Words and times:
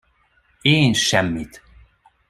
Én 0.61 0.93
semmit. 0.93 1.61